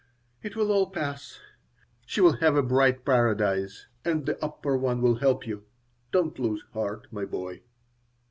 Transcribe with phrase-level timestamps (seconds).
[0.41, 1.39] "It will all pass.
[2.07, 5.65] She will have a bright paradise, and The Upper One will help you.
[6.11, 7.61] Don't lose heart, my boy."